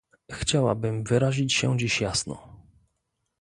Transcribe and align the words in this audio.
Chciałabym 0.31 1.03
wyrazić 1.03 1.53
się 1.53 1.77
dziś 1.77 2.01
jasno 2.01 2.57